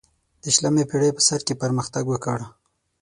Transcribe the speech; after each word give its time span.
د 0.43 0.45
شلمې 0.55 0.83
پیړۍ 0.89 1.11
په 1.15 1.21
سر 1.27 1.39
کې 1.47 1.53
پرمختګ 1.63 2.03
وکړ. 2.09 2.39